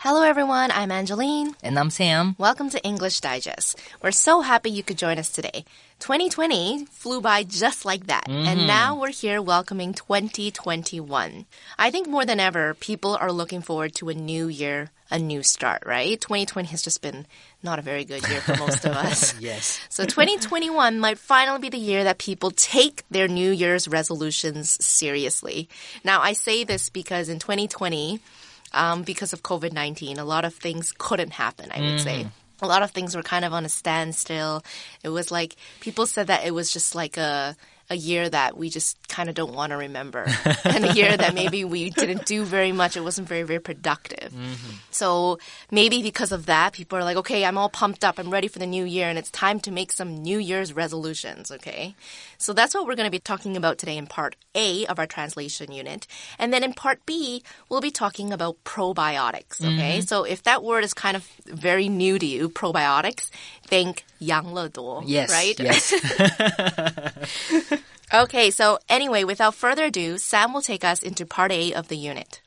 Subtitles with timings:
[0.00, 0.70] Hello, everyone.
[0.70, 1.56] I'm Angeline.
[1.60, 2.36] And I'm Sam.
[2.38, 3.76] Welcome to English Digest.
[4.00, 5.64] We're so happy you could join us today.
[5.98, 8.26] 2020 flew by just like that.
[8.28, 8.46] Mm-hmm.
[8.46, 11.46] And now we're here welcoming 2021.
[11.76, 15.42] I think more than ever, people are looking forward to a new year, a new
[15.42, 16.20] start, right?
[16.20, 17.26] 2020 has just been
[17.64, 19.34] not a very good year for most of us.
[19.40, 19.80] Yes.
[19.88, 25.68] So 2021 might finally be the year that people take their New Year's resolutions seriously.
[26.04, 28.20] Now, I say this because in 2020,
[28.72, 32.26] um, because of COVID 19, a lot of things couldn't happen, I would say.
[32.60, 34.64] A lot of things were kind of on a standstill.
[35.04, 37.56] It was like people said that it was just like a
[37.90, 40.26] a year that we just kind of don't want to remember,
[40.64, 42.96] and a year that maybe we didn't do very much.
[42.96, 44.34] It wasn't very very productive.
[44.90, 45.38] So
[45.70, 48.18] maybe because of that, people are like, okay, I'm all pumped up.
[48.18, 51.50] I'm ready for the new year, and it's time to make some New Year's resolutions.
[51.50, 51.94] Okay,
[52.37, 55.07] so that's what we're going to be talking about today in part A of our
[55.07, 56.07] translation unit,
[56.37, 59.61] and then in part B, we'll be talking about probiotics.
[59.61, 63.29] Okay, so if that word is kind of very new to you, probiotics,
[63.67, 65.03] think 养乐多.
[65.05, 65.31] Yes.
[65.31, 65.59] right.
[65.59, 65.93] Yes.
[68.13, 71.97] Okay, so anyway, without further ado, Sam will take us into part A of the
[71.97, 72.41] unit.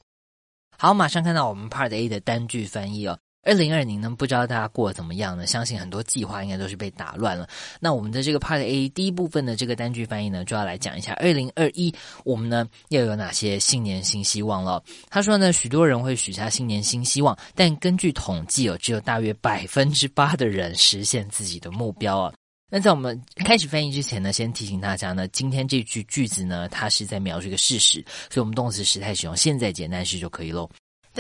[0.79, 3.19] 好，马上看到我们 Part A 的单句翻译哦。
[3.44, 5.48] 二零二零呢，不知道大家过得怎么样呢？
[5.48, 7.50] 相信很多计划应该都是被打乱了。
[7.80, 14.84] 那我们的这个 Part A 第一部分的这个单句翻译呢，就要来讲一下二零二一我们呢又有哪些新年新希望了。
[15.10, 22.34] 他说呢，许多人会许下新年新希望，但根据统计哦，只有大约百分之八的人实现自己的目标啊。
[22.70, 30.70] 那在我们开始翻译之前呢，先提醒大家呢，今天这句句子呢，它是在描述一个事实，所以我们动词时态使用现在简单式就可以喽。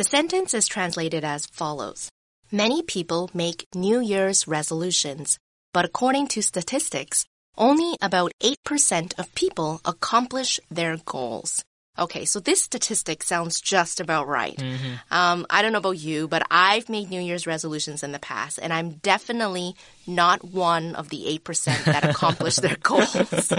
[0.01, 2.09] The sentence is translated as follows
[2.51, 5.37] Many people make New Year's resolutions,
[5.73, 7.23] but according to statistics,
[7.55, 11.63] only about 8% of people accomplish their goals.
[12.01, 14.59] Okay, so this statistic sounds just about right.
[15.11, 18.57] Um, I don't know about you, but I've made New Year's resolutions in the past,
[18.59, 19.75] and I'm definitely
[20.07, 23.53] not one of the 8% that accomplish their goals.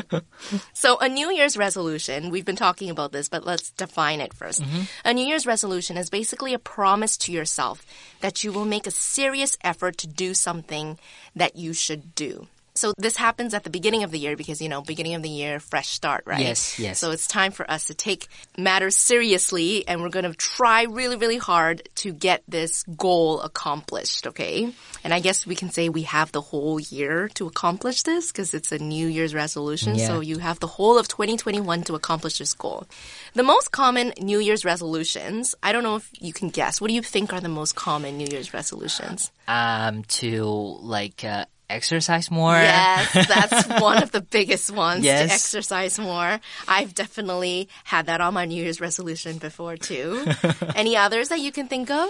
[0.72, 4.88] So a New Year's resolution, we've been talking about this, but let's define it 1st
[5.04, 7.86] A New Year's resolution is basically a promise to yourself
[8.22, 10.98] that you will make a serious effort to do something
[11.36, 12.48] that you should do.
[12.74, 15.28] So this happens at the beginning of the year because, you know, beginning of the
[15.28, 16.40] year, fresh start, right?
[16.40, 16.98] Yes, yes.
[16.98, 21.16] So it's time for us to take matters seriously and we're going to try really,
[21.16, 24.72] really hard to get this goal accomplished, okay?
[25.04, 28.54] And I guess we can say we have the whole year to accomplish this because
[28.54, 29.96] it's a New Year's resolution.
[29.96, 30.06] Yeah.
[30.06, 32.86] So you have the whole of 2021 to accomplish this goal.
[33.34, 36.80] The most common New Year's resolutions, I don't know if you can guess.
[36.80, 39.30] What do you think are the most common New Year's resolutions?
[39.48, 40.44] um to
[40.80, 42.54] like uh, exercise more.
[42.54, 45.28] Yes, that's one of the biggest ones Yes.
[45.28, 46.40] to exercise more.
[46.68, 50.24] I've definitely had that on my New Year's resolution before too.
[50.76, 52.08] Any others that you can think of?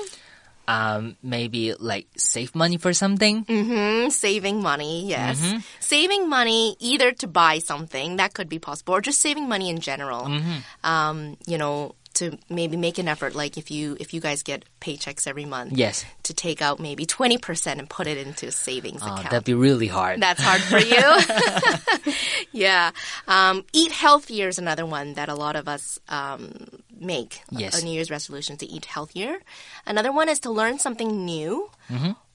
[0.69, 3.45] Um maybe like save money for something.
[3.47, 5.43] Mm, saving money, yes.
[5.81, 9.81] Saving money either to buy something, that could be possible, or just saving money in
[9.81, 10.31] general.
[10.85, 14.65] Um, you know, to maybe make an effort, like if you if you guys get
[14.81, 16.05] paychecks every month, Yes.
[16.23, 19.31] to take out maybe twenty percent and put it into a savings Uh, account.
[19.31, 20.21] that'd be really hard.
[20.21, 22.13] That's hard for you.
[22.53, 22.91] yeah.
[23.29, 26.53] Um, eat healthier is another one that a lot of us um,
[26.99, 27.43] make.
[27.51, 27.81] Yes.
[27.81, 29.37] A New Year's resolution to eat healthier.
[29.87, 31.71] Another one is to learn something new.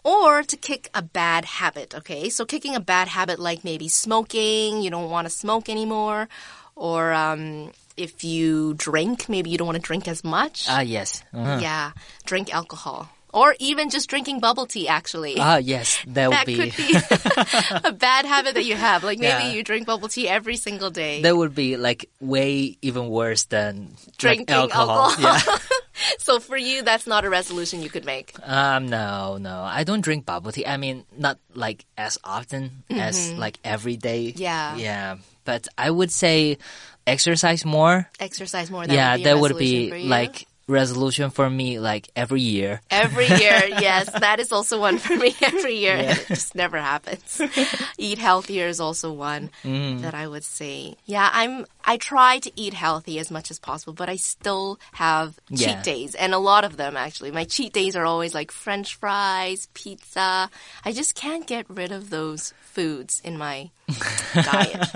[0.04, 2.30] Or to kick a bad habit, okay?
[2.30, 6.30] So kicking a bad habit like maybe smoking, you don't want to smoke anymore.
[6.78, 10.66] Or um, if you drink, maybe you don't want to drink as much.
[10.70, 11.24] Ah yes.
[11.34, 11.60] Uh-huh.
[11.62, 11.92] Yeah,
[12.26, 13.10] drink alcohol.
[13.34, 16.96] Or even just drinking bubble tea, actually Ah yes, that would that be could be
[17.84, 19.04] a bad habit that you have.
[19.04, 19.52] Like maybe Yeah.
[19.52, 21.22] you drink bubble tea every single day.
[21.22, 25.12] that would be like way even worse than like, Drinking alcohol.
[25.12, 25.60] alcohol.
[26.20, 28.34] so for you, that's not a resolution you could make.
[28.42, 29.62] Um no, no.
[29.62, 30.66] I don't drink bubble tea.
[30.66, 34.32] I mean not like as often as like every day.
[34.32, 34.42] Mm-hmm.
[34.42, 34.76] Yeah.
[34.78, 35.10] Yeah.
[35.44, 36.58] But I would say
[37.08, 38.10] exercise more.
[38.20, 38.86] Exercise more.
[38.86, 42.82] That yeah, would be that would be like resolution for me like every year.
[42.92, 45.96] Every year, yes, that is also one for me every year.
[45.96, 47.40] It just never happens.
[47.98, 50.02] eat healthier is also one Mm.
[50.02, 50.98] that I would say.
[51.06, 55.40] Yeah, I'm I try to eat healthy as much as possible, but I still have
[55.56, 55.82] cheat Yeah.
[55.82, 57.32] days and a lot of them actually.
[57.32, 60.50] My cheat days are always like french fries, pizza.
[60.84, 63.72] I just can't get rid of those foods in my
[64.35, 64.89] diet.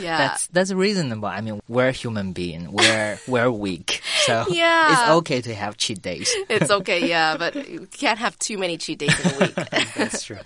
[0.00, 0.18] Yeah.
[0.18, 1.28] That's that's reasonable.
[1.28, 2.72] I mean, we're human being.
[2.72, 4.92] We're we're weak, so Yeah.
[4.92, 6.28] it's okay to have cheat days.
[6.48, 9.54] it's okay, yeah, but you can't have too many cheat days in a week.
[9.96, 10.38] That's true.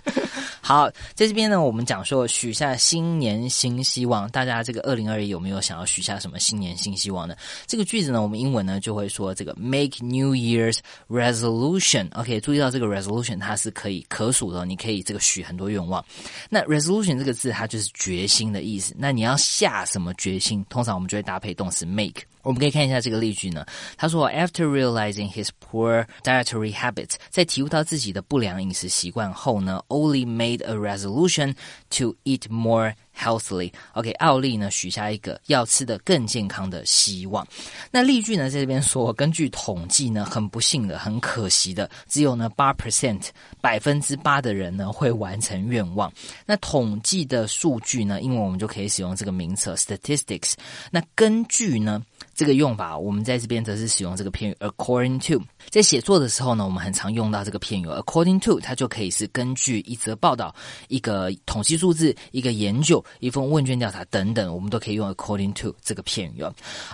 [0.61, 7.35] 好，在这边呢，我们讲说许下新年新希望，大家这个二零二一有没有想要许下什么新年新希望呢？
[7.67, 10.77] 这个句子呢，我们英文呢就会说这个 make New Year's
[11.09, 16.03] resolution。OK，注意到这个 resolution 它是可以可数的哦，你可以这个许很多愿望。
[16.49, 18.94] 那 resolution 这个字它就是 决心的意思。
[18.98, 20.64] 那你要下什么决心？
[20.68, 22.22] 通常我们就会搭配动词 make。
[22.48, 23.66] 我们可以看一下这个例句呢。
[23.98, 31.54] 他说，After realizing his poor dietary habits，在体悟到自己的不良饮食习惯后呢，Oli made a resolution
[31.98, 33.70] to eat more healthily。
[33.92, 37.46] OK，奥利呢许下一个要吃的更健康的希望。
[37.90, 43.26] 那例句呢在这边说，根据统计呢，很不幸的、很可惜的，只有呢八 percent
[43.60, 46.10] 百分之八的人呢会完成愿望。
[46.46, 50.54] 那统计的数据呢，英文我们就可以使用这个名词 statistics。
[50.90, 52.02] 那根据呢？
[52.38, 55.42] 这个用法，我们在这边则是使用这个片语 according to。
[55.70, 60.54] 在写作的时候呢，我们很常用到这个片语 according to，它就可以是根据一则报道、
[60.86, 66.44] 一个统计数字、一个研究、一份问卷调查等等，我们都可以用 according to 这个片语。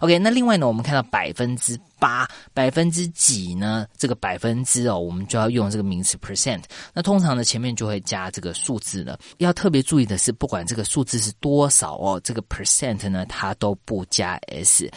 [0.00, 3.86] OK，那另外呢，我们看到百分之八、百分之几呢？
[3.96, 6.62] 这个百分之哦，我们就要用这个名词 percent。
[6.92, 9.18] 那通常呢，前面就会加这个数字了。
[9.38, 14.90] 要特别注意的是，不管这个数字是多少哦，这个 percent 呢，它都不加 s。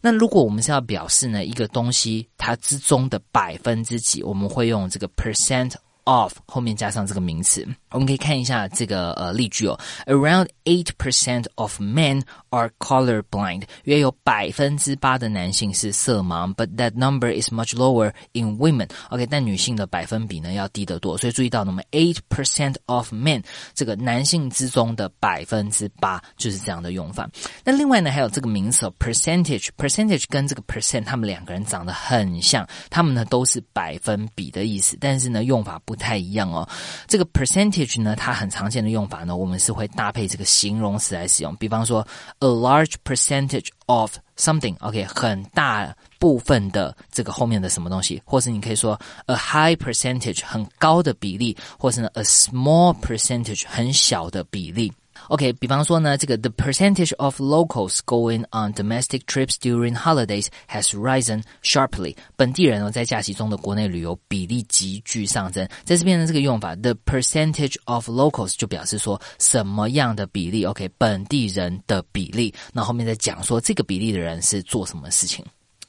[0.00, 5.72] 那如果我们是要表示呢一个东西它之中的百分之几，我们会用这个 percent
[6.04, 7.66] of 后面加上这个名词。
[7.90, 18.88] 我们可以看一下这个呃例句哦，Around eight percent of men are color blind，约有百分之八的男性是色盲，but that number is much lower in women。
[19.10, 23.42] OK，但女性的百分比呢要低得多，所以注意到那么 eight percent of men
[23.74, 27.30] 这个男性之中的百分之八就是这样的用法。
[27.64, 36.68] 那另外呢还有这个名词 percentage，percentage 跟这个 percent 他们两个人长得很像，他们呢都是百分比的意思，但是呢用法不不太一样哦。
[37.06, 42.06] 这个 percentage 呢，它很常见的用法呢，我们是会搭配这个形容词来使用，比方说
[42.40, 54.92] a large percentage of something，OK，、很大部分的这个后面的什么东西，或是你可以说 a high percentage 很高的比例，或是呢 a small percentage 很小的比例。
[55.28, 62.14] OK，比方说呢，这个 the percentage of locals going on domestic trips during holidays has risen sharply。
[62.36, 65.66] 本地人哦在假期中的国内旅游比例急剧上升。
[65.84, 72.52] 在这边的这个用法，the percentage of locals 就表示说什么样的比例？OK，本地人的比例。
[72.72, 75.44] 那后面再讲说这个比例的人是做什么事情。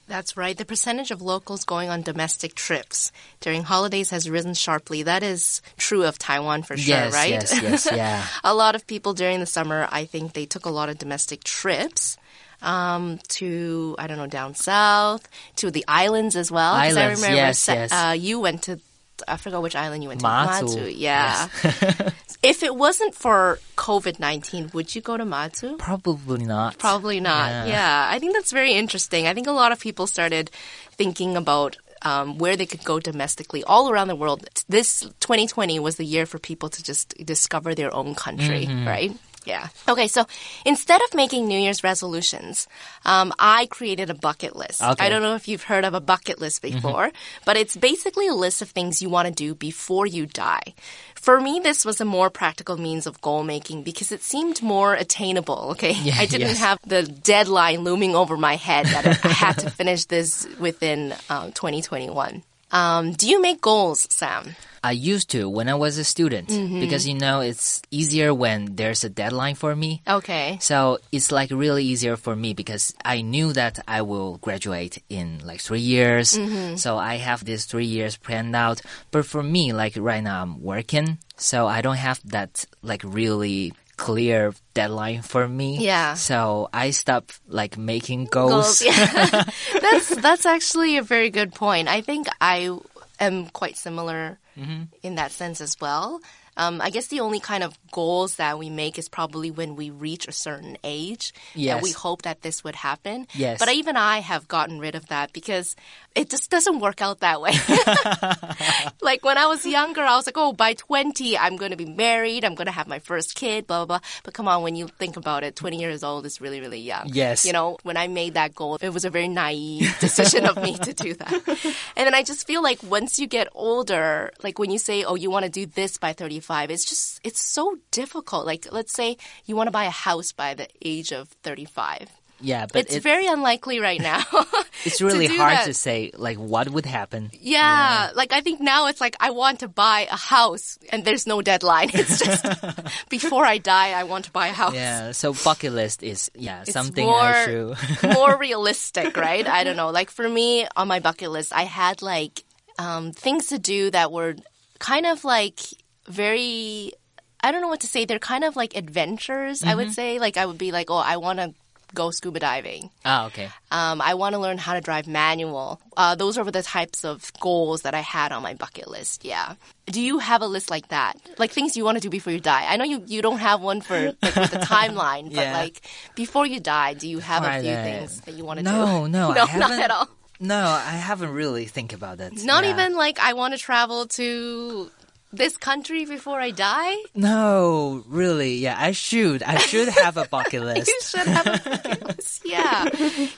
[0.08, 0.56] That's right.
[0.56, 5.04] The percentage of locals going on domestic trips during holidays has risen sharply.
[5.04, 7.32] That is true of Taiwan for sure, yes, right?
[7.32, 8.26] yes, yes, yeah.
[8.44, 11.44] a lot of people during the summer, I think they took a lot of domestic
[11.44, 12.18] trips.
[12.62, 16.74] Um, to I don't know down south to the islands as well.
[16.74, 17.92] Islands, I remember yes, yes.
[17.92, 18.80] Uh, you went to
[19.28, 20.28] I forgot which island you went to.
[20.28, 21.48] Matsu, yeah.
[22.44, 25.78] if it wasn't for COVID nineteen, would you go to Matsu?
[25.78, 26.78] Probably not.
[26.78, 27.50] Probably not.
[27.50, 27.66] Yeah.
[27.66, 28.08] Yeah.
[28.12, 29.28] I think that's very interesting.
[29.28, 30.52] I think a lot of people started
[30.92, 34.48] thinking about um, where they could go domestically all around the world.
[34.70, 39.12] This 2020 was the year for people to just discover their own country, right?
[39.46, 39.68] Yeah.
[39.88, 40.26] Okay, so
[40.66, 42.68] instead of making New Year's resolutions,
[43.06, 44.82] um, I created a bucket list.
[44.82, 45.06] Okay.
[45.06, 47.12] I don't know if you've heard of a bucket list before,
[47.46, 50.74] but it's basically a list of things you want to do before you die.
[51.16, 54.94] For me, this was a more practical means of goal making because it seemed more
[54.94, 55.70] attainable.
[55.72, 55.96] Okay.
[56.06, 56.60] Yeah, I didn't yes.
[56.60, 61.52] have the deadline looming over my head that I had to finish this within um,
[61.54, 62.44] 2021.
[62.72, 64.56] Um, do you make goals, Sam?
[64.84, 69.04] I used to when I was a student because you know it's easier when there's
[69.04, 70.04] a deadline for me.
[70.08, 70.60] Okay.
[70.62, 75.42] So it's like really easier for me because I knew that I will graduate in
[75.44, 76.38] like three years.
[76.76, 78.82] So I have this three years planned out.
[79.10, 83.74] But for me, like right now I'm working, so I don't have that like really
[83.98, 85.78] clear deadline for me.
[85.80, 86.14] Yeah.
[86.16, 88.82] So I stopped like making goals.
[88.82, 88.82] goals.
[88.82, 89.44] Yeah.
[89.82, 91.88] that's that's actually a very good point.
[91.88, 92.78] I think I
[93.20, 94.84] am quite similar mm-hmm.
[95.04, 96.22] in that sense as well.
[96.58, 99.90] Um, I guess the only kind of goals that we make is probably when we
[99.90, 101.76] reach a certain age Yes.
[101.76, 103.28] that we hope that this would happen.
[103.34, 103.60] Yes.
[103.60, 105.76] But even I have gotten rid of that because
[106.16, 107.52] it just doesn't work out that way.
[109.02, 111.86] like when I was younger, I was like, oh, by 20, I'm going to be
[111.86, 112.46] married.
[112.46, 114.08] I'm going to have my first kid, blah, blah, blah.
[114.24, 117.10] But come on, when you think about it, 20 years old is really, really young.
[117.12, 117.46] Yes.
[117.46, 120.78] You know, when I made that goal, it was a very naive decision of me
[120.78, 121.34] to do that.
[121.98, 125.16] And then I just feel like once you get older, like when you say, oh,
[125.16, 128.46] you want to do this by 35, it's just, it's so difficult.
[128.46, 132.10] Like, let's say you want to buy a house by the age of 35.
[132.42, 134.22] Yeah, but it's, very unlikely right now.
[134.86, 135.66] it's really do hard that.
[135.66, 137.32] to say like what would happen.
[137.34, 141.26] Yeah, like I think now it's like I want to buy a house and there's
[141.26, 141.92] no deadline.
[141.94, 142.46] It's just
[143.10, 144.76] before I die, I want to buy a house.
[144.76, 149.48] Yeah, so bucket list is yeah It's something more, more realistic, right?
[149.48, 149.92] I don't know.
[149.92, 152.44] Like for me on my bucket list, I had like
[152.78, 154.36] um, things to do that were
[154.80, 155.62] kind of like
[156.08, 156.94] very.
[157.42, 158.06] I don't know what to say.
[158.06, 159.64] They're kind of like adventures.
[159.64, 159.78] I Mm-hmm.
[159.78, 161.54] would say like I would be like, oh, I want to
[161.94, 162.90] go scuba diving.
[163.06, 163.50] Oh, okay.
[163.72, 165.80] Um, I want to learn how to drive manual.
[165.96, 169.24] Uh, those are the types of goals that I had on my bucket list.
[169.24, 169.54] Yeah.
[169.86, 171.16] Do you have a list like that?
[171.38, 172.66] Like things you want to do before you die?
[172.68, 175.80] I know you, you don't have one for like with a timeline, but like
[176.16, 178.66] before you die, do you have a Before I few things that you want to
[178.66, 178.72] do?
[178.76, 180.10] No, no, I no, not at all.
[180.40, 182.34] No, I haven't really think about that.
[182.44, 182.72] Not Yeah.
[182.72, 184.92] even like I want to travel to
[185.36, 186.96] this country before I die.
[187.14, 188.56] No, really.
[188.56, 189.44] Yeah, I should.
[189.44, 190.88] I should have a bucket list.
[190.88, 192.42] You should have a bucket list.
[192.46, 192.90] Yeah,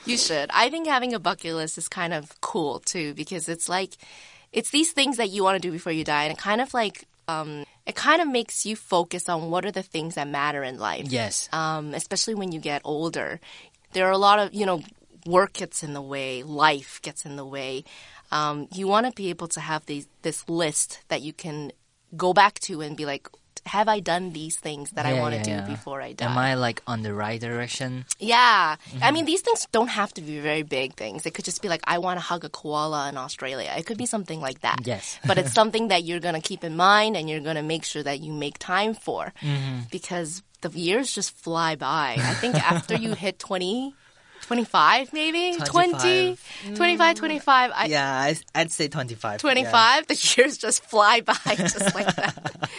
[0.06, 0.50] you should.
[0.54, 3.94] I think having a bucket list is kind of cool too because it's like
[4.52, 6.74] it's these things that you want to do before you die, and it kind of
[6.74, 10.64] like um, it kind of makes you focus on what are the things that matter
[10.64, 11.08] in life.
[11.10, 11.50] Yes.
[11.52, 13.40] Um, especially when you get older,
[13.94, 14.82] there are a lot of you know
[15.26, 17.84] work gets in the way, life gets in the way.
[18.32, 21.72] Um, you want to be able to have these this list that you can
[22.16, 23.28] go back to and be like.
[23.66, 25.68] Have I done these things that I want to yeah, do yeah.
[25.68, 26.26] before I die?
[26.26, 28.06] Am I like on the right direction?
[28.18, 28.78] Yeah.
[28.78, 29.04] Mm-hmm.
[29.04, 31.26] I mean, these things don't have to be very big things.
[31.26, 33.74] It could just be like, I want to hug a koala in Australia.
[33.78, 34.88] It could be something like that.
[34.88, 35.20] Yes.
[35.28, 37.84] but it's something that you're going to keep in mind and you're going to make
[37.84, 39.92] sure that you make time for Mm-hmm.
[39.92, 42.16] because the years just fly by.
[42.18, 43.94] I think after you hit 20,
[44.42, 45.58] 25 maybe?
[45.58, 46.38] 20,
[46.76, 47.72] 25, 25.
[47.74, 49.40] I, Yeah, I'd say 25.
[49.40, 52.70] 25, the years just fly by just like that.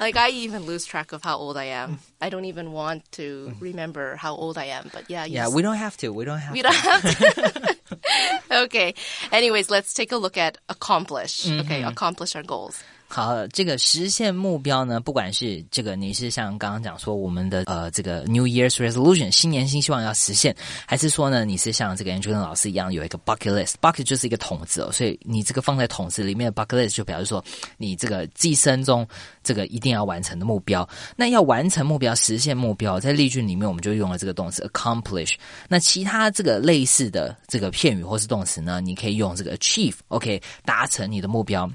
[0.00, 2.00] like I even lose track of how old I am.
[2.20, 3.64] I don't even want to mm-hmm.
[3.64, 4.90] remember how old I am.
[4.92, 6.12] But yeah, you Yeah, we don't have to.
[6.12, 6.68] We don't have we to.
[6.68, 7.76] don't have to.
[8.50, 8.94] okay.
[9.30, 11.46] Anyways, let's take a look at accomplish.
[11.48, 12.74] Okay, accomplish our goals.
[13.10, 20.54] 好，这个实现目标呢，不管是这个你是像刚刚讲说我们的呃这个 New Year's Resolution 新年新希望要实现，
[20.84, 27.42] 还是说呢你是像这个 Andrew 老师一样有一个 bucket list，bucket 就是一个桶子哦，所以你这个放在桶子里面的 bucket list 就表示说
[27.78, 29.08] 你这个一生中
[29.42, 30.86] 这个一定要完成的目标。
[31.16, 35.32] 那要完成目标、实现目标，在例句里面我们就用了这个动词 accomplish。
[35.66, 41.70] 那其他这个类似的这个，片语或是动词呢，你可以用这个 achieve，OK，、达成你的目标。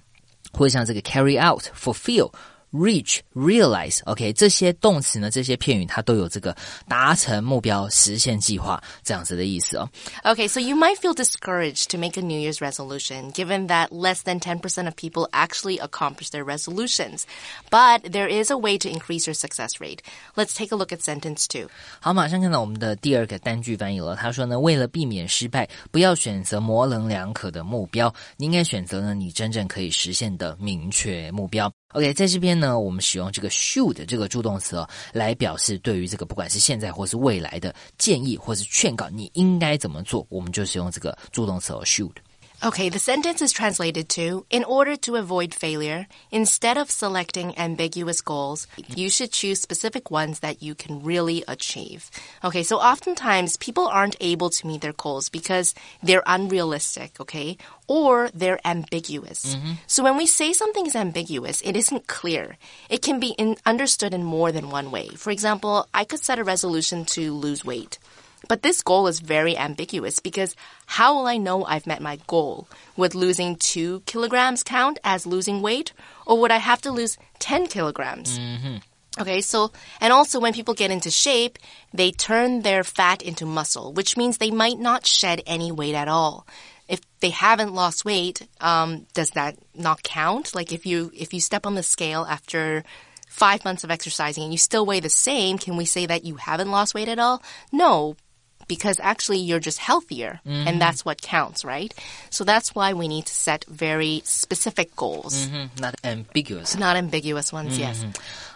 [0.51, 2.29] 或者像这个 carry out、fulfill、
[2.72, 6.54] reach、realize，OK，、这些动词呢，这些片语它都有这个
[6.86, 9.88] 达成目标、实现计划这样子的意思哦。
[10.22, 14.20] Okay, so you might feel discouraged to make a New Year's resolution, given that less
[14.22, 17.22] than 10% of people actually accomplish their resolutions.
[17.70, 20.00] But there is a way to increase your success rate.
[20.34, 21.70] Let's take a look at sentence two.
[22.00, 24.14] 好，马上看到我们的第二个单句翻译了。
[24.14, 31.72] 他说呢，为了避免失败，不要选择模棱两可的目标，你应该选择呢你真正可以实现的明确目标。
[31.93, 42.11] OK，在这边呢，我们使用这个 should 这个助动词哦，来表示对于这个不管是现在或是未来的建议或是劝告，你应该怎么做，我们就使用这个助动词哦 should。
[42.63, 48.67] Okay, the sentence is translated to In order to avoid failure, instead of selecting ambiguous goals,
[48.87, 52.09] you should choose specific ones that you can really achieve.
[52.41, 57.57] Okay, so oftentimes people aren't able to meet their goals because they're unrealistic, okay?
[57.87, 59.55] Or they're ambiguous.
[59.55, 59.73] Mm-hmm.
[59.87, 62.55] So when we say something is ambiguous, it isn't clear.
[62.89, 65.09] It can be in, understood in more than one way.
[65.09, 67.99] For example, I could set a resolution to lose weight.
[68.49, 72.67] But this goal is very ambiguous because how will I know I've met my goal?
[72.97, 75.93] Would losing two kilograms count as losing weight?
[76.25, 78.37] Or would I have to lose 10 kilograms?
[79.19, 79.71] Okay, so,
[80.01, 81.59] and also when people get into shape,
[81.93, 86.07] they turn their fat into muscle, which means they might not shed any weight at
[86.07, 86.47] all.
[86.89, 90.55] If they haven't lost weight, um, does that not count?
[90.55, 92.83] Like if you, if you step on the scale after
[93.29, 96.35] five months of exercising and you still weigh the same, can we say that you
[96.35, 97.41] haven't lost weight at all?
[97.71, 98.15] No,
[98.66, 101.90] because actually you're just healthier and that's what counts, right?
[102.30, 106.76] So that's why we need to set very specific goals, 嗯，not ambiguous。
[106.78, 107.96] not ambiguous ones, yes.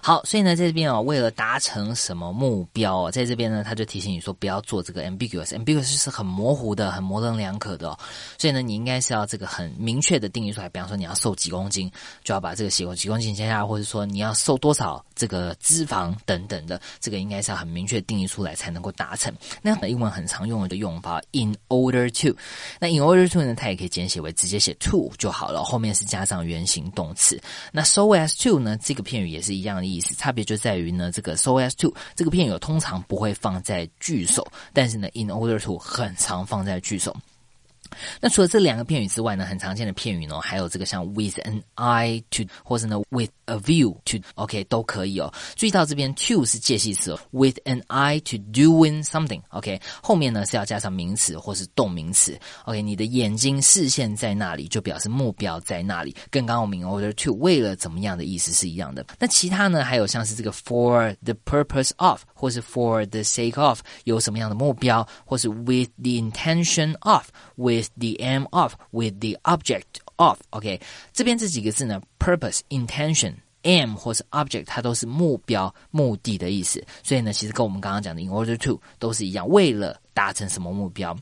[0.04, 7.98] 好，所以呢，在这边哦，为了达成什么目标哦，在这边呢，他就提醒你说不要做这个 ambiguous，ambiguous 是很模糊的、很模棱两可的哦。
[8.36, 11.90] 所以呢，你应该是要这个很明确的定义出来，比方说你要瘦几公斤，
[12.24, 19.32] 就要把这个几公几公斤写下来，或者说你要瘦多少这个脂肪等等的，这个应该是要很明确定义出来才能够达成。
[19.62, 22.37] 那 英文很常用的用法 in order to，
[22.79, 27.41] 那 in order to 呢，它也可以简写为直接写 to 就好了，后面是加上原形动词。
[27.71, 37.15] 那 so as to 呢，这个片语也是一样的意思，差别就在于呢，这个 so as to 这个片语通常不会放在句首，但是呢，in order to 很常放在句首。
[38.19, 45.32] 那除了这两个片语之外呢，很常见的片语呢，还有这个像 with an eye to，或者呢 with a view to，OK、都可以哦。
[45.56, 59.04] 注意到这边 to 是介系词哦，with an eye to doing something，OK，、后面呢是要加上名词或是动名词，OK，你的眼睛视线在那里，就表示目标在那里，跟刚刚我们 in order to 为了怎么样的意思是一样的。
[59.18, 69.14] 那其他呢，还有像是这个 for the purpose of，或是 for the sake of，有什么样的目标，或是 with the intention of，with the aim of，with
[69.20, 70.79] the object of，OK，、
[71.13, 73.33] 这边这几个字呢，purpose、intention。
[73.63, 81.17] aim 或是 object，它都是目标、目的的意思，所以呢，其实跟我们刚刚讲的 in order to 都是一样，为了达成什么目标。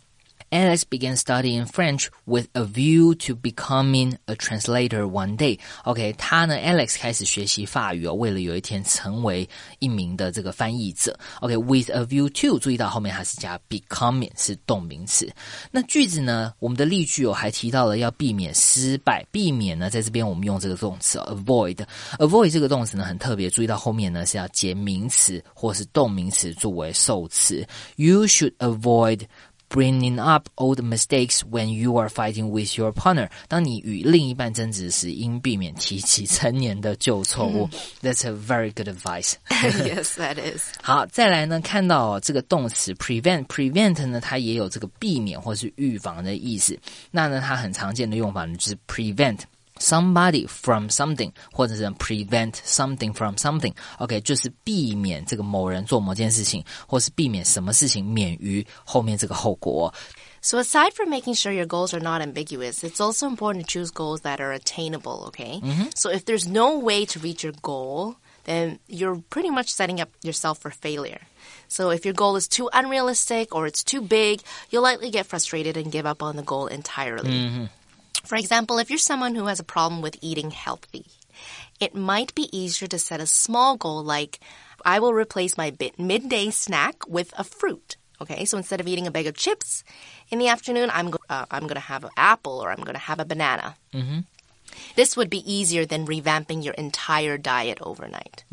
[0.51, 5.59] Alex began studying French with a view to becoming a translator one day.
[5.83, 9.47] OK，他呢，Alex 开始学习法语哦，为了有一天成为
[9.79, 11.17] 一名的这个翻译者。
[11.41, 15.29] OK，with、a view to，注意到后面还是加 becoming 是动名词。
[15.71, 21.85] 那句子呢，我们的例句哦还提到了要避免失败，避免呢，在这边我们用这个动词、avoid。
[22.19, 27.67] avoid 这个动词呢很特别，注意到后面呢是要接名词或是动名词作为受词。
[27.97, 29.21] You should avoid
[29.75, 33.28] bringing up old mistakes when you are fighting with your partner。
[33.47, 37.68] 当你与另一半争执时，应避免提起陈年的旧错误。
[38.02, 39.35] That's a very good advice。
[39.49, 40.73] yes, that is.
[40.82, 46.76] 好，再来呢，看到、哦、这个动词 prevent，prevent 呢，它也有这个避免或是预防的意思。
[47.12, 49.38] 那呢，它很常见的用法呢，就是 prevent。
[49.78, 59.94] Somebody from something，或者是 prevent something from something。OK，就是避免这个某人做某件事情，或是避免什么事情免于后面这个后果。
[60.42, 63.90] So aside from making sure your goals are not ambiguous, it's also important to choose
[63.90, 65.62] goals that are attainable, okay?
[65.94, 70.11] So if there's no way to reach your goal, then you're pretty much setting up
[70.23, 71.20] yourself for failure.
[71.68, 75.78] So if your goal is too unrealistic or it's too big, you'll likely get frustrated
[75.78, 77.68] and give up on the goal entirely.
[78.25, 81.05] For example, if you're someone who has a problem with eating healthy,
[81.79, 84.39] it might be easier to set a small goal like,
[84.86, 87.98] I will replace my midday snack with a fruit.
[88.22, 89.84] Okay, so instead of eating a bag of chips
[90.29, 92.94] in the afternoon, I'm go- uh, I'm going to have an apple or I'm going
[92.96, 93.75] to have a banana.
[94.96, 98.44] This would be easier than revamping your entire diet overnight.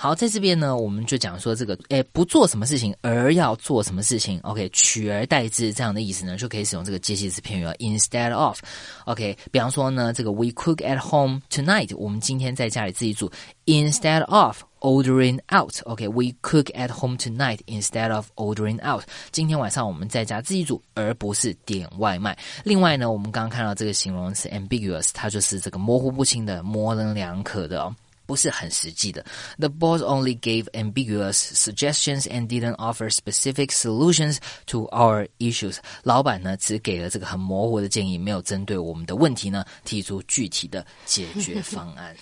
[0.00, 13.28] 好，在这边呢，我们就讲说这个，诶，不做什么事情，而要做什么事情，OK，取而代之这样的意思呢，就可以使用这个介系词片语了，instead of，OK，、比方说呢，这个 we cook at home tonight，我们今天在家里自己煮
[13.66, 14.62] ，instead of。
[14.80, 19.02] Ordering out, OK, we cook at home tonight instead of ordering out.
[19.32, 22.38] 今天晚上我们在家自己煮，而不是点外卖。
[22.62, 27.92] 另外呢，我们刚刚看到这个形容词 ambiguous，它就是这个模糊不清的、模棱两可的哦。
[28.27, 29.25] 不是很实际的。
[29.59, 35.77] The boss only gave ambiguous suggestions and didn't offer specific solutions to our issues。
[36.03, 42.15] 老板呢，只给了这个很模糊的建议，没有针对我们的问题呢提出具体的解决方案。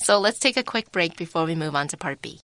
[0.00, 2.40] So let's take a quick break before we move on to part B.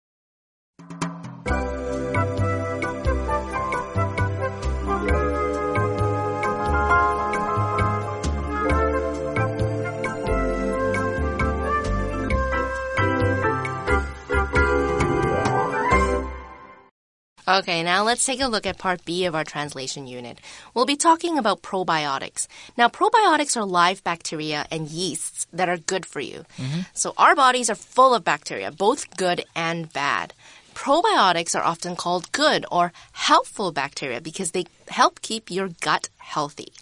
[17.48, 20.40] Okay, now let's take a look at part B of our translation unit.
[20.74, 22.48] We'll be talking about probiotics.
[22.76, 26.44] Now, probiotics are live bacteria and yeasts that are good for you.
[26.56, 26.80] Mm-hmm.
[26.92, 30.34] So, our bodies are full of bacteria, both good and bad.
[30.74, 36.72] Probiotics are often called good or helpful bacteria because they help keep your gut healthy.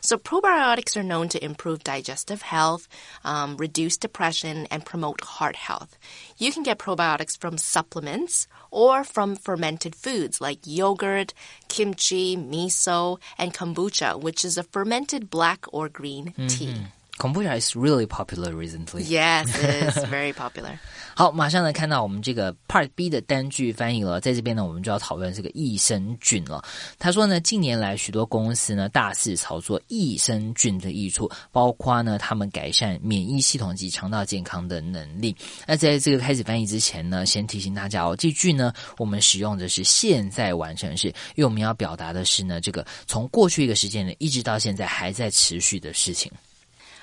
[0.00, 2.88] So, probiotics are known to improve digestive health,
[3.24, 5.98] um, reduce depression, and promote heart health.
[6.36, 11.34] You can get probiotics from supplements or from fermented foods like yogurt,
[11.68, 16.74] kimchi, miso, and kombucha, which is a fermented black or green tea.
[17.18, 19.02] Kombucha is really popular recently.
[19.02, 20.78] Yes, it is very popular.
[21.16, 26.62] 好，马上呢看到我们这个 Part B 的单句翻译了，在这边呢，我们就要讨论这个益生菌了。
[26.96, 35.34] 他说呢，近年来许多公司呢大肆炒作益生菌的益处，包括呢他们改善免疫系统及肠道健康的能力。
[35.66, 46.30] 那在这个开始翻译之前呢，先提醒大家哦，这句呢我们使用的是现在完成式，因为我们要表达的是呢这个从过去一个时间呢一直到现在还在持续的事情。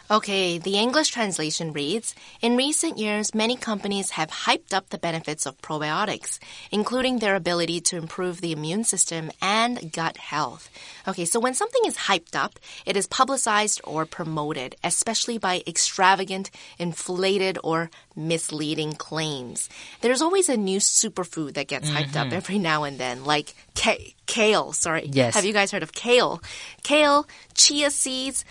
[0.09, 5.47] Okay, the English translation reads In recent years, many companies have hyped up the benefits
[5.47, 6.37] of probiotics,
[6.69, 10.69] including their ability to improve the immune system and gut health.
[11.07, 16.51] Okay, so when something is hyped up, it is publicized or promoted, especially by extravagant,
[16.77, 19.69] inflated, or misleading claims.
[20.01, 22.33] There's always a new superfood that gets hyped up mm-hmm.
[22.33, 24.71] every now and then, like kale.
[24.71, 25.09] Sorry.
[25.11, 25.33] Yes.
[25.33, 26.43] Have you guys heard of kale?
[26.83, 28.45] Kale, chia seeds,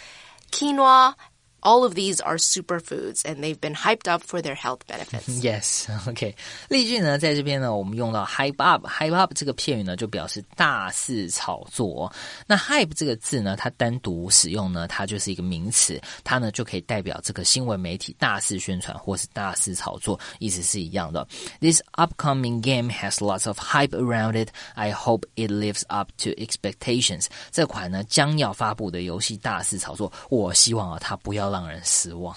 [0.50, 1.14] quinoa,
[1.63, 5.43] all of these are superfoods and they've been hyped up for their health benefits.
[5.43, 6.33] Yes, OK。
[6.69, 12.09] 例句呢，在这边呢，我们用到 hype up，hype up 这个片语呢，就表示大肆炒作。
[12.47, 21.27] 那 hype 这个字呢，它单独使用呢，它就是一个名词，它呢就可以代表这个新闻媒体大肆宣传或是大肆炒作，意思是一样的。
[21.59, 24.51] This upcoming game has lots of hype around it.
[24.75, 27.25] I hope it lives up to expectations.
[27.51, 31.49] 这款呢将要发布的游戏大肆炒作，我希望啊，它不要。
[31.53, 32.35] 让人失望。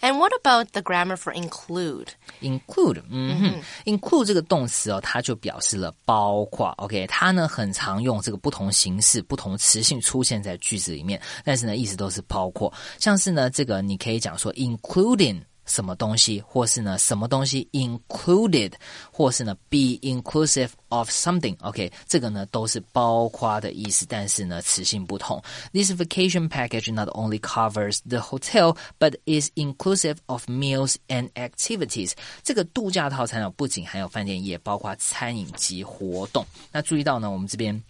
[0.00, 2.08] And what about the grammar for include?
[2.40, 6.68] Include，嗯哼，include 这个动词哦，它就表示了包括。
[6.78, 12.72] OK，它呢很常用这个不同形式、不同词性出现在句子里面，但是呢意思都是包括。
[12.98, 15.42] 像是呢这个你可以讲说 including。
[15.66, 18.72] 什么东西，或是呢什么东西 included，
[19.12, 25.40] 或是呢 be inclusive of something。OK，这个呢都是包括的意思，但是呢词性不同。
[25.72, 32.14] This vacation package not only covers the hotel, but is inclusive of meals and activities。
[32.42, 36.44] 这个度假套餐呢不仅含有饭店，也包括餐饮及活动。
[36.72, 37.80] 那注意到呢，我们这边。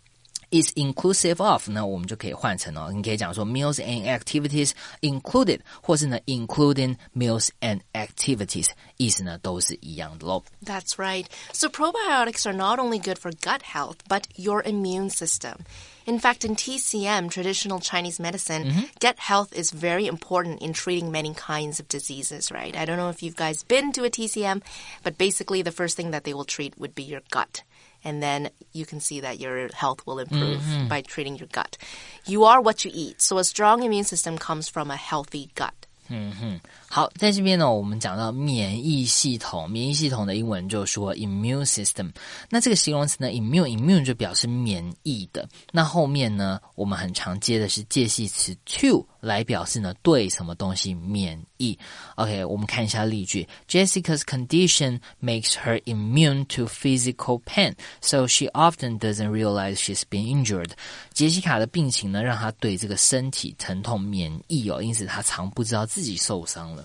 [0.54, 10.42] is inclusive of 呢，我们就可以换成哦，你可以讲说 meals and activities included，或是呢 including meals and activities，意思呢都是一样的喽。
[10.64, 11.26] That's right.
[11.52, 15.58] So probiotics are not only good for gut health, but your immune system.
[16.06, 18.88] In fact, in TCM, traditional Chinese medicine, mm -hmm.
[18.98, 22.74] gut health is very important in treating many kinds of diseases, right?
[22.74, 24.62] I don't know if you've guys been to a TCM,
[25.04, 27.62] but basically the first thing that they will treat would be your gut
[28.05, 30.87] and then you can see that your health will improve mm-hmm.
[30.87, 31.77] by treating your gut.
[32.25, 35.73] You are what you eat, so a strong immune system comes from a healthy gut.
[36.09, 42.11] 嗯哼，好，在这边呢，我们讲到免疫系统，免疫系统的英文就说 immune system。
[42.49, 45.47] 那这个形容词呢，immune immune 就表示免疫的。
[45.71, 49.05] 那后面呢，我们很常接的是介系词 to。
[49.25, 51.75] 来表示呢对什么东西免疫。
[52.13, 60.69] OK，我们看一下例句：Jessica's condition makes her immune to physical pain, so she often doesn't realize she's been injured。
[61.11, 66.84] 杰西卡的病情呢，让她对这个身体疼痛免疫哦，因此她常不知道自己受伤了。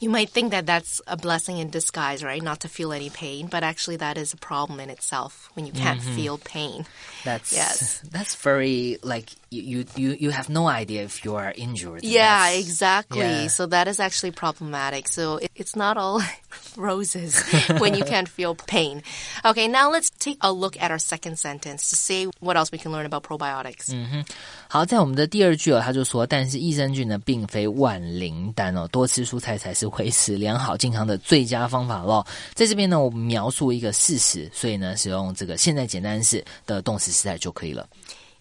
[0.00, 2.42] You might think that that's a blessing in disguise, right?
[2.42, 5.72] Not to feel any pain, but actually that is a problem in itself when you
[5.72, 6.16] can't mm -hmm.
[6.16, 6.84] feel pain.
[7.24, 8.02] That's yes.
[8.10, 12.02] That's very like you you you have no idea if you are injured.
[12.02, 13.46] Yeah, exactly.
[13.46, 13.48] Yeah.
[13.48, 15.08] So that is actually problematic.
[15.08, 16.20] So it, it's not all
[16.76, 17.40] roses
[17.78, 19.00] when you can't feel pain.
[19.44, 22.78] Okay, now let's take a look at our second sentence to see what else we
[22.78, 23.94] can learn about probiotics.
[23.94, 24.24] 嗯哼，
[24.68, 32.26] 好，在我们的第二句哦，他就说，但是益生菌呢，并非万灵丹哦，多吃蔬菜才是 维持良好健康的最佳方法咯。
[32.54, 37.88] 在这边呢，我们描述一个事实，所以呢，使用这个现在简单式的动词时态就可以了。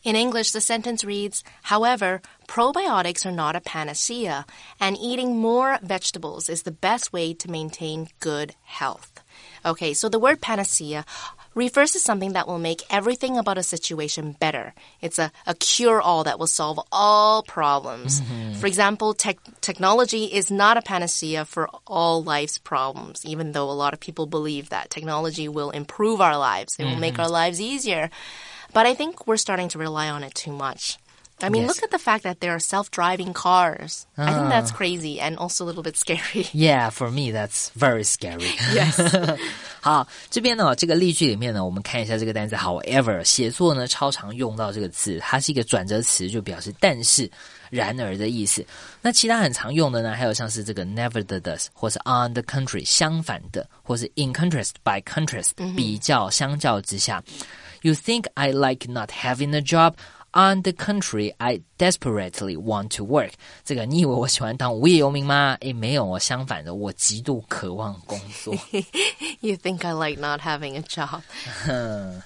[0.06, 4.44] In English, the sentence reads, However, probiotics are not a panacea,
[4.78, 9.24] and eating more vegetables is the best way to maintain good health.
[9.64, 11.06] Okay, so the word panacea
[11.59, 14.73] refers to something that will make everything about a situation better.
[15.03, 18.21] It's a, a cure all that will solve all problems.
[18.21, 18.55] Mm -hmm.
[18.61, 23.81] For example, tech technology is not a panacea for all life's problems, even though a
[23.85, 26.91] lot of people believe that technology will improve our lives, it mm -hmm.
[26.91, 27.35] will make mm-hmm.
[27.35, 28.11] our lives easier.
[28.73, 30.99] But I think we're starting to rely on it too much.
[31.42, 31.70] I mean, yes.
[31.70, 34.06] look at the fact that there are self-driving cars.
[34.18, 34.22] Uh.
[34.22, 34.76] I think that's ah.
[34.76, 36.48] crazy and also a little bit scary.
[36.54, 38.52] Yeah, for me that's very scary.
[38.74, 39.38] Yes.
[39.82, 42.56] 好，这边呢，这个例句里面呢，我们看一下这个单词。
[42.56, 47.30] However，写作呢超常用到这个字，它是一个转折词，就表示但是、
[47.70, 48.66] 然而的意思。
[49.02, 57.22] 那其他很常用的呢，还有像是这个 nevertheless，或是 on the contrary，相反的，或是 in contrast by contrast，、嗯、比较相较之下。
[57.82, 59.96] You think I like not having a job?
[60.38, 63.34] On the contrary, I desperately want to work。
[63.64, 65.56] 这个你以为我喜欢当无业游民吗？
[65.62, 68.56] 诶，没有，我相反的，我极度渴望工作。
[69.42, 71.22] You think I like not having a job?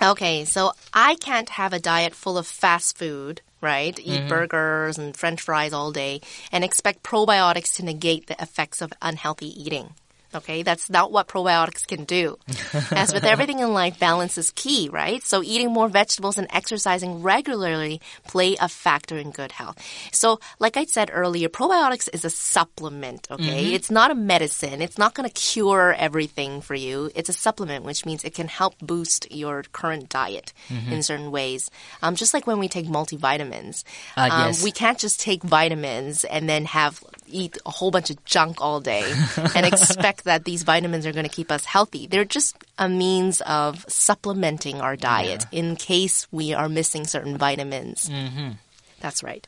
[0.00, 3.94] okay, so I can't have a diet full of fast food, right?
[4.00, 8.92] Eat burgers and french fries all day and expect probiotics to negate the effects of
[9.02, 9.90] unhealthy eating.
[10.33, 12.37] Okay, that's not what probiotics can do.
[12.91, 15.23] As with everything in life, balance is key, right?
[15.23, 19.77] So eating more vegetables and exercising regularly play a factor in good health.
[20.11, 23.73] So, like I said earlier, probiotics is a supplement, okay?
[23.73, 24.81] It's not a medicine.
[24.81, 27.09] It's not going to cure everything for you.
[27.15, 30.53] It's a supplement, which means it can help boost your current diet
[30.91, 31.71] in certain ways.
[32.01, 33.83] Um, just like when we take multivitamins.
[34.15, 34.63] Ah, um, yes.
[34.63, 38.79] We can't just take vitamins and then have eat a whole bunch of junk all
[38.79, 39.03] day
[39.55, 42.07] and expect that these vitamins are going to keep us healthy.
[42.07, 48.09] They're just a means of supplementing our diet in case we are missing certain vitamins.
[48.09, 48.51] Mm-hmm.
[48.99, 49.47] That's right.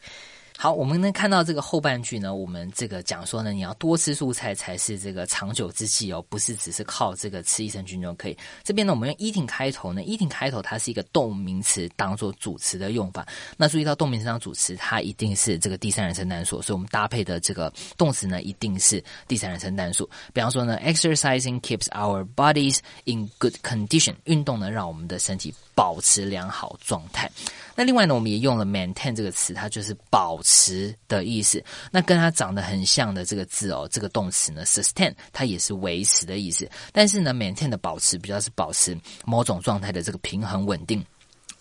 [0.61, 8.37] 好，我们能看到这个后半句呢，我们这个讲说呢，你要多吃蔬菜才是这个长久之计哦，不是只是靠这个吃益生菌就可以。
[8.63, 13.27] 这边呢，我们用 eating 开头呢，eating 开头它是一个动名词当做主词的用法。
[13.57, 20.07] 那注意到动名词当主词，它一定是这个第三人称单数，所以我们搭配的这个动词呢，一定是第三人称单数。
[20.31, 27.27] 比方说呢，exercising keeps our bodies in good condition，运动呢让我们的身体保持良好状态。
[27.73, 31.63] 那另外呢，我们也用了 maintain 这个词，它就是保持的意思。
[31.89, 36.69] 那跟它长得很像的这个字哦，这个动词呢，sustain 它也是维持的意思。
[36.91, 41.03] 但是呢，maintain 的保持比较是保持某种状态的这个平衡稳定。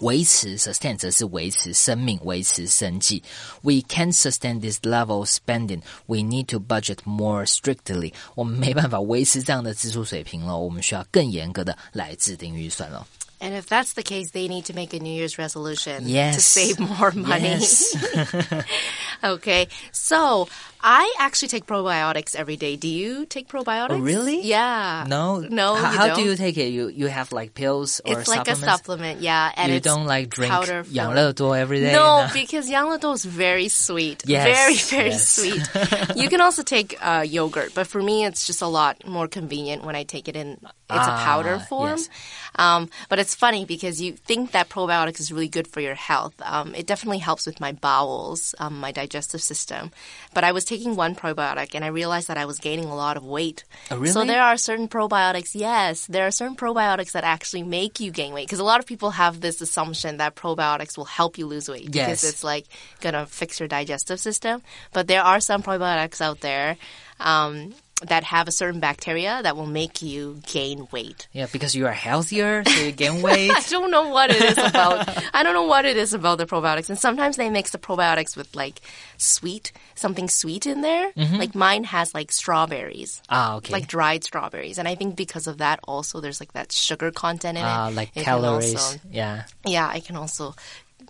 [0.00, 3.22] 维持 sustain 则是维持生命、维持生计。
[3.62, 5.80] We can't sustain this level spending.
[6.04, 8.12] We need to budget more strictly.
[8.34, 13.06] 我们没办法维持这样的支出水平了，我们需要更严格的来制定预算了。
[13.40, 16.34] And if that's the case, they need to make a New Year's resolution yes.
[16.34, 17.44] to save more money.
[17.44, 18.64] Yes.
[19.24, 19.68] okay.
[19.92, 20.48] So
[20.82, 22.76] I actually take probiotics every day.
[22.76, 23.92] Do you take probiotics?
[23.92, 24.42] Oh, really?
[24.42, 25.06] Yeah.
[25.08, 25.40] No.
[25.40, 25.76] No.
[25.76, 26.16] H how don't.
[26.16, 26.68] do you take it?
[26.68, 29.52] You you have like pills or It's like a supplement, yeah.
[29.56, 30.52] And you don't like drink
[30.90, 31.92] Yang Duo every day?
[31.92, 34.22] No, because Yang Duo is very sweet.
[34.26, 34.44] Yes.
[34.44, 35.28] Very, very yes.
[35.28, 36.16] sweet.
[36.16, 39.84] you can also take uh, yogurt, but for me, it's just a lot more convenient
[39.84, 40.60] when I take it in
[40.92, 41.90] it's a powder Ah, form.
[41.98, 42.08] yes.
[42.56, 46.34] Um, but it's funny because you think that probiotics is really good for your health.
[46.42, 49.92] Um, it definitely helps with my bowels, um, my digestive system.
[50.34, 53.16] But I was taking one probiotic and I realized that I was gaining a lot
[53.16, 53.64] of weight.
[53.90, 54.10] Oh, really?
[54.12, 58.32] So there are certain probiotics, yes, there are certain probiotics that actually make you gain
[58.34, 58.46] weight.
[58.48, 61.90] Because a lot of people have this assumption that probiotics will help you lose weight
[61.90, 62.66] because it's like
[63.00, 64.62] gonna fix your digestive system.
[64.92, 66.76] But there are some probiotics out there.
[67.20, 67.74] Um,
[68.06, 71.28] that have a certain bacteria that will make you gain weight.
[71.32, 73.50] Yeah, because you are healthier, so you gain weight.
[73.50, 75.08] I don't know what it is about.
[75.34, 76.88] I don't know what it is about the probiotics.
[76.88, 78.80] And sometimes they mix the probiotics with like
[79.18, 81.12] sweet, something sweet in there.
[81.16, 83.22] Like mine has like strawberries.
[83.28, 83.72] ah, okay.
[83.72, 84.78] Like dried strawberries.
[84.78, 87.94] And I think because of that also there's like that sugar content in Ah, it.
[87.94, 88.74] like It calories.
[88.74, 89.44] also- yeah.
[89.64, 90.54] yeah, I can also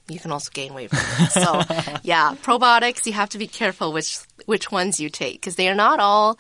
[0.09, 1.31] you can also gain weight from it.
[1.31, 1.63] So,
[2.03, 5.75] yeah, probiotics you have to be careful which which ones you take because they are
[5.75, 6.37] not all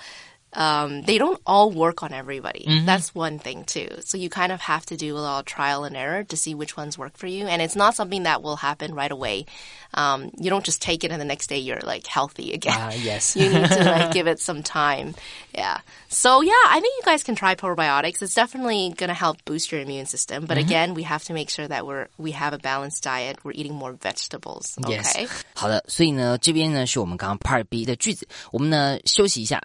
[0.53, 2.65] um, they don't all work on everybody.
[2.85, 3.89] That's one thing too.
[4.05, 6.55] So you kind of have to do a lot of trial and error to see
[6.55, 7.45] which ones work for you.
[7.45, 9.47] And it's not something that will happen right away.
[9.93, 12.73] Um, you don't just take it and the next day you're like healthy again.
[12.73, 13.35] Ah, yes.
[13.35, 15.15] you need to like give it some time.
[15.53, 15.79] Yeah.
[16.07, 18.21] So yeah, I think you guys can try probiotics.
[18.21, 20.45] It's definitely going to help boost your immune system.
[20.45, 23.43] But again, we have to make sure that we're we have a balanced diet.
[23.43, 24.77] We're eating more vegetables.
[24.85, 25.03] Okay.
[25.03, 29.61] Yes，好的，所以呢，这边呢是我们刚刚 Part B 的句子，我们呢休息一下。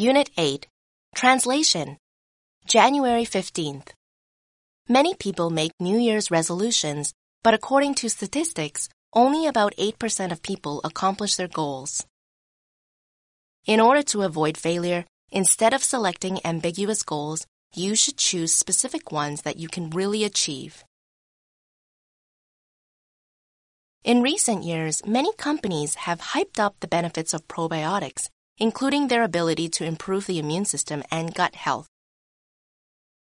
[0.00, 0.66] Unit 8
[1.14, 1.98] Translation
[2.64, 3.88] January 15th.
[4.88, 10.80] Many people make New Year's resolutions, but according to statistics, only about 8% of people
[10.84, 12.06] accomplish their goals.
[13.66, 19.42] In order to avoid failure, instead of selecting ambiguous goals, you should choose specific ones
[19.42, 20.82] that you can really achieve.
[24.02, 28.30] In recent years, many companies have hyped up the benefits of probiotics,
[28.60, 31.88] including their ability to improve the immune system and gut health.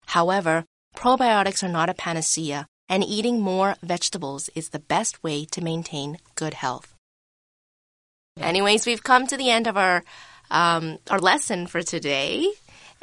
[0.06, 0.64] However,
[0.96, 6.18] probiotics are not a panacea, and eating more vegetables is the best way to maintain
[6.34, 6.96] good health.
[8.40, 10.02] Anyways, we've come to the end of our
[10.50, 12.50] um, our lesson for today.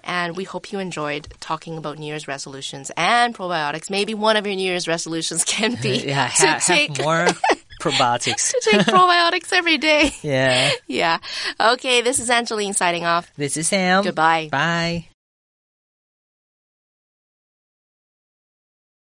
[0.04, 3.90] And we hope you enjoyed talking about New Year's resolutions and probiotics.
[3.90, 7.28] Maybe one of your New Year's resolutions can be yeah, to have, take have more
[7.92, 8.54] probiotics.
[8.62, 10.12] take probiotics every day.
[10.22, 10.72] Yeah.
[10.88, 11.20] Yeah.
[11.60, 13.32] Okay, this is Angeline signing off.
[13.36, 14.04] This is Sam.
[14.04, 14.50] Goodbye.
[14.52, 15.17] Bye.